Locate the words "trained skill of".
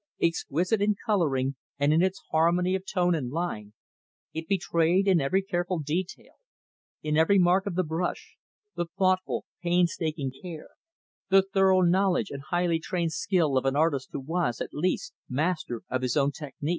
12.79-13.65